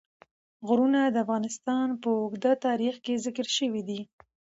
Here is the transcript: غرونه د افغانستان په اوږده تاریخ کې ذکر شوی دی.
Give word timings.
غرونه 0.67 1.01
د 1.09 1.15
افغانستان 1.25 1.87
په 2.01 2.09
اوږده 2.21 2.53
تاریخ 2.65 2.95
کې 3.05 3.21
ذکر 3.25 3.45
شوی 3.57 3.81
دی. 3.89 4.01